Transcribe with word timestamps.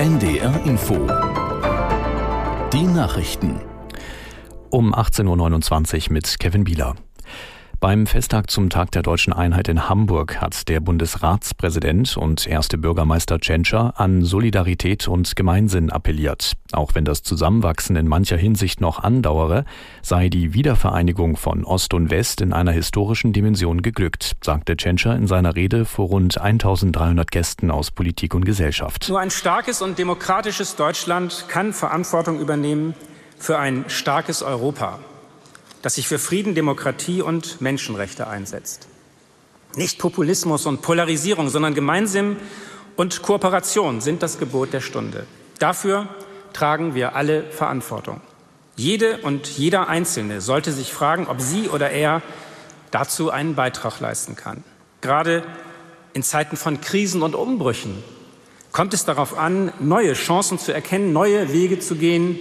NDR 0.00 0.64
Info. 0.64 0.94
Die 2.72 2.84
Nachrichten. 2.84 3.60
Um 4.70 4.94
18.29 4.94 6.06
Uhr 6.06 6.12
mit 6.14 6.38
Kevin 6.38 6.64
Bieler. 6.64 6.94
Beim 7.80 8.06
Festtag 8.06 8.50
zum 8.50 8.68
Tag 8.68 8.90
der 8.90 9.00
deutschen 9.00 9.32
Einheit 9.32 9.66
in 9.66 9.88
Hamburg 9.88 10.38
hat 10.38 10.68
der 10.68 10.80
Bundesratspräsident 10.80 12.14
und 12.18 12.46
erste 12.46 12.76
Bürgermeister 12.76 13.38
Tschentscher 13.38 13.98
an 13.98 14.22
Solidarität 14.22 15.08
und 15.08 15.34
Gemeinsinn 15.34 15.88
appelliert. 15.88 16.52
Auch 16.72 16.94
wenn 16.94 17.06
das 17.06 17.22
Zusammenwachsen 17.22 17.96
in 17.96 18.06
mancher 18.06 18.36
Hinsicht 18.36 18.82
noch 18.82 18.98
andauere, 19.02 19.64
sei 20.02 20.28
die 20.28 20.52
Wiedervereinigung 20.52 21.38
von 21.38 21.64
Ost 21.64 21.94
und 21.94 22.10
West 22.10 22.42
in 22.42 22.52
einer 22.52 22.72
historischen 22.72 23.32
Dimension 23.32 23.80
geglückt, 23.80 24.36
sagte 24.44 24.76
Tschentscher 24.76 25.16
in 25.16 25.26
seiner 25.26 25.56
Rede 25.56 25.86
vor 25.86 26.08
rund 26.08 26.38
1300 26.38 27.30
Gästen 27.30 27.70
aus 27.70 27.90
Politik 27.90 28.34
und 28.34 28.44
Gesellschaft. 28.44 29.06
Nur 29.08 29.20
ein 29.20 29.30
starkes 29.30 29.80
und 29.80 29.98
demokratisches 29.98 30.76
Deutschland 30.76 31.46
kann 31.48 31.72
Verantwortung 31.72 32.40
übernehmen 32.40 32.92
für 33.38 33.58
ein 33.58 33.86
starkes 33.88 34.42
Europa 34.42 34.98
das 35.82 35.94
sich 35.94 36.06
für 36.06 36.18
Frieden, 36.18 36.54
Demokratie 36.54 37.22
und 37.22 37.60
Menschenrechte 37.60 38.26
einsetzt. 38.26 38.88
Nicht 39.76 39.98
Populismus 39.98 40.66
und 40.66 40.82
Polarisierung, 40.82 41.48
sondern 41.48 41.74
Gemeinsinn 41.74 42.36
und 42.96 43.22
Kooperation 43.22 44.00
sind 44.00 44.22
das 44.22 44.38
Gebot 44.38 44.72
der 44.72 44.80
Stunde. 44.80 45.26
Dafür 45.58 46.08
tragen 46.52 46.94
wir 46.94 47.14
alle 47.14 47.44
Verantwortung. 47.44 48.20
Jede 48.76 49.18
und 49.18 49.46
jeder 49.46 49.88
Einzelne 49.88 50.40
sollte 50.40 50.72
sich 50.72 50.92
fragen, 50.92 51.26
ob 51.28 51.40
sie 51.40 51.68
oder 51.68 51.90
er 51.90 52.22
dazu 52.90 53.30
einen 53.30 53.54
Beitrag 53.54 54.00
leisten 54.00 54.36
kann. 54.36 54.64
Gerade 55.00 55.44
in 56.12 56.22
Zeiten 56.22 56.56
von 56.56 56.80
Krisen 56.80 57.22
und 57.22 57.34
Umbrüchen 57.34 58.02
kommt 58.72 58.94
es 58.94 59.04
darauf 59.04 59.36
an, 59.36 59.72
neue 59.80 60.14
Chancen 60.14 60.58
zu 60.58 60.72
erkennen, 60.72 61.12
neue 61.12 61.52
Wege 61.52 61.78
zu 61.78 61.94
gehen, 61.96 62.38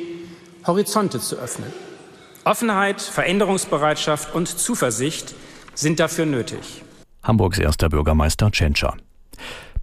Horizonte 0.65 1.19
zu 1.19 1.37
öffnen. 1.37 1.71
Offenheit, 2.43 3.01
Veränderungsbereitschaft 3.01 4.33
und 4.33 4.47
Zuversicht 4.47 5.35
sind 5.73 5.99
dafür 5.99 6.25
nötig. 6.25 6.83
Hamburgs 7.23 7.59
erster 7.59 7.89
Bürgermeister 7.89 8.51
Tschentscher. 8.51 8.95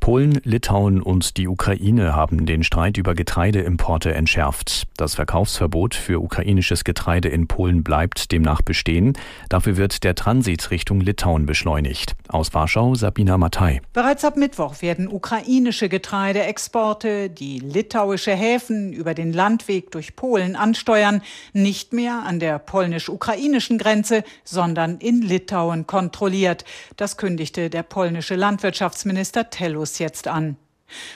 Polen, 0.07 0.41
Litauen 0.45 1.03
und 1.03 1.37
die 1.37 1.49
Ukraine 1.49 2.15
haben 2.15 2.47
den 2.47 2.63
Streit 2.63 2.97
über 2.97 3.17
Getreideimporte 3.17 4.15
entschärft. 4.15 4.85
Das 4.97 5.17
Verkaufsverbot 5.17 5.97
für 5.97 6.23
ukrainisches 6.23 6.85
Getreide 6.85 7.29
in 7.29 7.49
Polen 7.49 7.83
bleibt 7.83 8.31
demnach 8.31 8.63
bestehen. 8.63 9.15
Dafür 9.49 9.77
wird 9.77 10.05
der 10.05 10.15
Transit 10.15 10.71
Richtung 10.71 11.01
Litauen 11.01 11.45
beschleunigt. 11.45 12.15
Aus 12.29 12.55
Warschau 12.55 12.95
Sabina 12.95 13.37
Mattei. 13.37 13.83
Bereits 13.95 14.25
ab 14.25 14.37
Mittwoch 14.37 14.81
werden 14.81 15.09
ukrainische 15.09 15.89
Getreideexporte, 15.89 17.29
die 17.29 17.59
litauische 17.59 18.31
Häfen 18.31 18.93
über 18.93 19.13
den 19.13 19.33
Landweg 19.33 19.91
durch 19.91 20.15
Polen 20.15 20.55
ansteuern, 20.55 21.21
nicht 21.53 21.93
mehr 21.93 22.23
an 22.25 22.39
der 22.39 22.61
polnisch-ukrainischen 22.61 23.77
Grenze, 23.77 24.23
sondern 24.45 24.99
in 24.99 25.21
Litauen 25.21 25.89
kontrolliert. 25.89 26.65
Das 26.97 27.17
kündigte 27.17 27.71
der 27.71 27.83
polnische 27.83 28.37
Landwirtschaftsminister 28.37 29.51
Tellus 29.51 29.96
jetzt 29.99 30.29
an. 30.29 30.57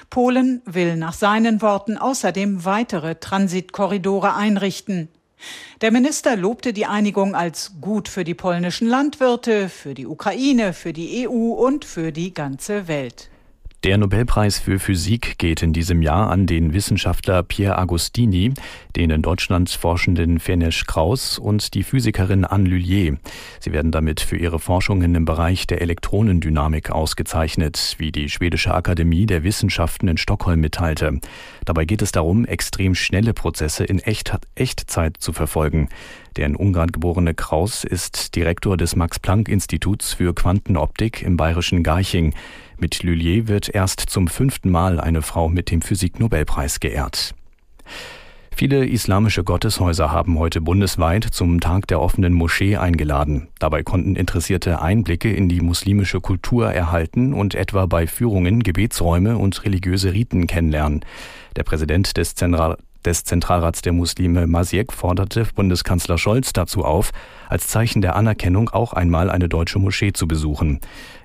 Polen 0.09 0.63
will 0.65 0.97
nach 0.97 1.13
seinen 1.13 1.63
Worten 1.63 1.97
außerdem 1.97 2.65
weitere 2.65 3.15
Transitkorridore 3.15 4.35
einrichten. 4.35 5.09
Der 5.81 5.91
Minister 5.91 6.37
lobte 6.37 6.73
die 6.73 6.87
Einigung 6.87 7.35
als 7.35 7.73
gut 7.81 8.09
für 8.09 8.25
die 8.25 8.35
polnischen 8.35 8.89
Landwirte, 8.89 9.69
für 9.69 9.95
die 9.95 10.07
Ukraine, 10.07 10.73
für 10.73 10.93
die 10.93 11.27
EU 11.27 11.53
und 11.53 11.85
für 11.85 12.13
die 12.13 12.35
ganze 12.35 12.89
Welt. 12.89 13.31
Der 13.83 13.97
Nobelpreis 13.97 14.59
für 14.59 14.79
Physik 14.79 15.39
geht 15.39 15.63
in 15.63 15.73
diesem 15.73 16.03
Jahr 16.03 16.29
an 16.29 16.47
den 16.47 16.75
Wissenschaftler 16.75 17.43
Pierre 17.43 17.79
Agostini, 17.79 18.53
den 18.95 19.09
in 19.09 19.23
Deutschland 19.23 19.71
forschenden 19.71 20.39
Fenesh 20.39 20.85
Kraus 20.85 21.39
und 21.39 21.73
die 21.73 21.83
Physikerin 21.83 22.45
Anne 22.45 22.69
Lullier. 22.69 23.17
Sie 23.59 23.73
werden 23.73 23.91
damit 23.91 24.21
für 24.21 24.37
ihre 24.37 24.59
Forschungen 24.59 25.15
im 25.15 25.25
Bereich 25.25 25.67
der 25.67 25.81
Elektronendynamik 25.81 26.91
ausgezeichnet, 26.91 27.95
wie 27.97 28.13
die 28.13 28.29
Schwedische 28.29 28.75
Akademie 28.75 29.25
der 29.25 29.45
Wissenschaften 29.45 30.09
in 30.09 30.19
Stockholm 30.19 30.61
mitteilte. 30.61 31.19
Dabei 31.65 31.87
geht 31.87 32.03
es 32.03 32.13
darum, 32.13 32.45
extrem 32.45 32.95
schnelle 32.95 33.33
Prozesse 33.33 33.85
in 33.85 33.99
Echt 33.99 34.31
Echtzeit 34.57 35.17
zu 35.19 35.33
verfolgen. 35.33 35.89
Der 36.37 36.47
in 36.47 36.57
Ungarn 36.57 36.93
geborene 36.93 37.35
Kraus 37.35 37.85
ist 37.85 38.37
Direktor 38.37 38.77
des 38.77 38.97
Max-Planck-Instituts 38.97 40.15
für 40.15 40.35
Quantenoptik 40.35 41.23
im 41.23 41.37
bayerischen 41.37 41.83
Garching. 41.83 42.35
Mit 42.79 43.03
Lullier 43.03 43.49
wird 43.49 43.69
erst 43.69 44.01
zum 44.01 44.29
fünften 44.29 44.71
Mal 44.71 45.01
eine 45.01 45.23
Frau 45.23 45.49
mit 45.49 45.71
dem 45.71 45.83
Physiknobelpreis 45.83 46.81
geehrt. 46.81 47.35
Viele 48.61 48.87
islamische 48.87 49.43
Gotteshäuser 49.43 50.13
haben 50.13 50.39
heute 50.39 50.61
bundesweit 50.61 51.25
zum 51.25 51.61
Tag 51.61 51.87
der 51.87 52.01
offenen 52.01 52.35
Moschee 52.35 52.77
eingeladen. 52.77 53.49
Dabei 53.59 53.83
konnten 53.83 54.17
Interessierte 54.17 54.83
Einblicke 54.83 55.33
in 55.33 55.49
die 55.49 55.63
muslimische 55.63 56.21
Kultur 56.21 56.71
erhalten 56.71 57.33
und 57.33 57.55
etwa 57.55 57.87
bei 57.87 58.07
Führungen 58.07 58.63
Gebetsräume 58.63 59.39
und 59.39 59.65
religiöse 59.65 60.13
Riten 60.13 60.47
kennenlernen. 60.47 61.05
Der 61.57 61.63
Präsident 61.63 62.19
des 62.19 62.35
Zentral 62.35 62.77
des 63.05 63.25
Zentralrats 63.25 63.83
der 63.83 63.93
Muslime 63.93 64.47
Masiek 64.47 64.93
forderte 64.93 65.47
Bundeskanzler 65.55 66.19
Scholz 66.19 66.53
dazu 66.53 66.85
auf, 66.85 67.11
als 67.49 67.67
Zeichen 67.67 68.03
der 68.03 68.17
Anerkennung 68.17 68.69
auch 68.71 68.93
einmal 68.93 69.31
eine 69.31 69.49
deutsche 69.49 69.79
Moschee 69.79 70.13
zu 70.13 70.29
besuchen. 70.29 70.81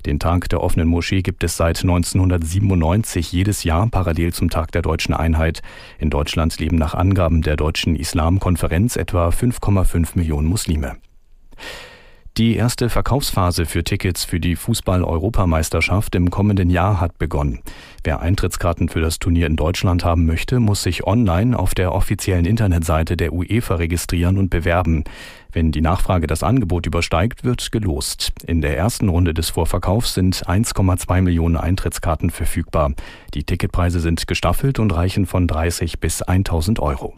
Den 0.06 0.20
Tag 0.20 0.50
der 0.50 0.62
offenen 0.62 0.88
Moschee 0.88 1.22
gibt 1.22 1.44
es 1.44 1.58
seit 1.58 1.82
1997 1.82 3.32
jedes 3.32 3.64
Jahr 3.64 3.88
parallel 3.88 4.34
zum 4.34 4.50
Tag 4.50 4.72
der 4.72 4.82
deutschen 4.82 5.14
Einheit. 5.14 5.62
In 6.00 6.10
Deutschland 6.10 6.60
leben 6.60 6.78
nach 6.78 6.94
Angaben 6.94 7.42
der 7.42 7.56
Deutschen 7.56 7.96
Islamkonferenz 7.96 8.96
etwa 8.96 9.30
5,5 9.30 10.10
Millionen 10.16 10.48
Muslime. 10.48 10.98
Die 12.38 12.58
erste 12.58 12.90
Verkaufsphase 12.90 13.66
für 13.66 13.86
Tickets 13.86 14.26
für 14.26 14.42
die 14.42 14.58
Fußball-Europameisterschaft 14.58 16.16
im 16.16 16.30
kommenden 16.30 16.70
Jahr 16.70 17.00
hat 17.00 17.18
begonnen. 17.18 17.62
Wer 18.04 18.20
Eintrittskarten 18.20 18.90
für 18.90 19.00
das 19.00 19.20
Turnier 19.20 19.48
in 19.48 19.56
Deutschland 19.56 20.04
haben 20.04 20.26
möchte, 20.26 20.60
muss 20.60 20.84
sich 20.84 21.08
online 21.08 21.58
auf 21.58 21.76
der 21.76 21.94
offiziellen 21.94 22.44
Internetseite 22.44 23.16
der 23.16 23.32
UEFA 23.32 23.76
registrieren 23.76 24.38
und 24.38 24.50
bewerben. 24.50 25.06
Wenn 25.54 25.72
die 25.72 25.80
Nachfrage 25.80 26.28
das 26.28 26.44
Angebot 26.44 26.86
übersteigt, 26.86 27.46
wird 27.46 27.72
gelost. 27.72 28.34
In 28.46 28.60
der 28.60 28.78
ersten 28.78 29.08
Runde 29.08 29.34
des 29.34 29.52
Vorverkaufs 29.52 30.14
sind 30.14 30.46
1,2 30.46 31.22
Millionen 31.22 31.56
Eintrittskarten 31.56 32.32
verfügbar. 32.32 32.92
Die 33.34 33.46
Ticketpreise 33.46 34.02
sind 34.02 34.28
gestaffelt 34.28 34.80
und 34.80 34.94
reichen 34.94 35.26
von 35.26 35.48
30 35.48 36.02
bis 36.02 36.22
1000 36.22 36.82
Euro. 36.82 37.16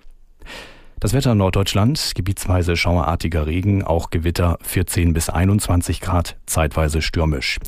Das 0.99 1.13
Wetter 1.13 1.33
in 1.33 1.37
Norddeutschland, 1.37 2.13
gebietsweise 2.15 2.75
schauerartiger 2.75 3.45
Regen, 3.45 3.83
auch 3.83 4.09
Gewitter 4.09 4.57
14 4.63 5.13
bis 5.13 5.29
21 5.29 6.01
Grad, 6.01 6.37
zeitweise 6.47 7.03
stürmisch. 7.03 7.59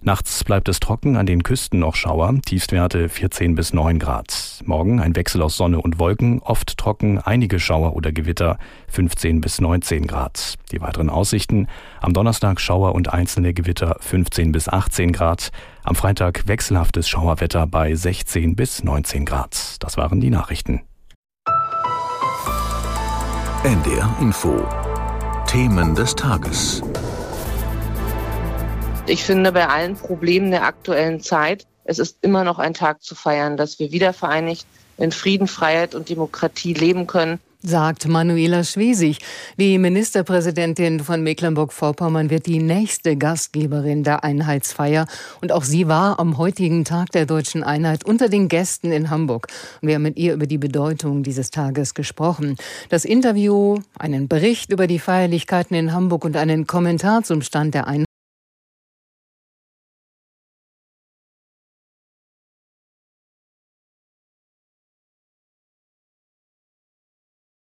Nachts 0.00 0.44
bleibt 0.44 0.66
es 0.70 0.80
trocken, 0.80 1.18
an 1.18 1.26
den 1.26 1.42
Küsten 1.42 1.80
noch 1.80 1.94
Schauer, 1.94 2.32
Tiefstwerte 2.46 3.10
14 3.10 3.54
bis 3.54 3.74
9 3.74 3.98
Grad. 3.98 4.62
Morgen 4.64 4.98
ein 4.98 5.14
Wechsel 5.14 5.42
aus 5.42 5.58
Sonne 5.58 5.78
und 5.78 5.98
Wolken, 5.98 6.40
oft 6.40 6.78
trocken, 6.78 7.18
einige 7.18 7.60
Schauer 7.60 7.94
oder 7.94 8.12
Gewitter 8.12 8.56
15 8.88 9.42
bis 9.42 9.60
19 9.60 10.06
Grad. 10.06 10.54
Die 10.72 10.80
weiteren 10.80 11.10
Aussichten, 11.10 11.66
am 12.00 12.14
Donnerstag 12.14 12.62
Schauer 12.62 12.94
und 12.94 13.12
einzelne 13.12 13.52
Gewitter 13.52 13.96
15 14.00 14.52
bis 14.52 14.70
18 14.70 15.12
Grad, 15.12 15.50
am 15.84 15.94
Freitag 15.94 16.48
wechselhaftes 16.48 17.10
Schauerwetter 17.10 17.66
bei 17.66 17.94
16 17.94 18.56
bis 18.56 18.82
19 18.82 19.26
Grad. 19.26 19.76
Das 19.80 19.98
waren 19.98 20.22
die 20.22 20.30
Nachrichten. 20.30 20.80
NDR 23.62 24.16
Info. 24.22 24.66
Themen 25.46 25.94
des 25.94 26.14
Tages. 26.14 26.82
Ich 29.06 29.22
finde, 29.22 29.52
bei 29.52 29.68
allen 29.68 29.96
Problemen 29.96 30.50
der 30.50 30.64
aktuellen 30.64 31.20
Zeit, 31.20 31.66
es 31.84 31.98
ist 31.98 32.16
immer 32.22 32.42
noch 32.42 32.58
ein 32.58 32.72
Tag 32.72 33.02
zu 33.02 33.14
feiern, 33.14 33.58
dass 33.58 33.78
wir 33.78 33.92
wieder 33.92 34.14
vereinigt 34.14 34.66
in 34.96 35.12
Frieden, 35.12 35.46
Freiheit 35.46 35.94
und 35.94 36.08
Demokratie 36.08 36.72
leben 36.72 37.06
können 37.06 37.38
sagt 37.62 38.08
Manuela 38.08 38.64
Schwesig. 38.64 39.18
Die 39.58 39.78
Ministerpräsidentin 39.78 41.00
von 41.00 41.22
Mecklenburg-Vorpommern 41.22 42.30
wird 42.30 42.46
die 42.46 42.58
nächste 42.58 43.16
Gastgeberin 43.16 44.02
der 44.04 44.24
Einheitsfeier. 44.24 45.06
Und 45.40 45.52
auch 45.52 45.64
sie 45.64 45.88
war 45.88 46.18
am 46.18 46.38
heutigen 46.38 46.84
Tag 46.84 47.10
der 47.12 47.26
deutschen 47.26 47.62
Einheit 47.62 48.04
unter 48.04 48.28
den 48.28 48.48
Gästen 48.48 48.92
in 48.92 49.10
Hamburg. 49.10 49.48
Wir 49.80 49.96
haben 49.96 50.02
mit 50.02 50.18
ihr 50.18 50.34
über 50.34 50.46
die 50.46 50.58
Bedeutung 50.58 51.22
dieses 51.22 51.50
Tages 51.50 51.94
gesprochen. 51.94 52.56
Das 52.88 53.04
Interview, 53.04 53.78
einen 53.98 54.28
Bericht 54.28 54.72
über 54.72 54.86
die 54.86 54.98
Feierlichkeiten 54.98 55.76
in 55.76 55.92
Hamburg 55.92 56.24
und 56.24 56.36
einen 56.36 56.66
Kommentar 56.66 57.22
zum 57.22 57.42
Stand 57.42 57.74
der 57.74 57.86
Einheit 57.86 58.09